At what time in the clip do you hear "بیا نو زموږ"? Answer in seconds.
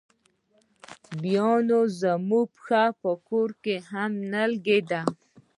1.21-2.47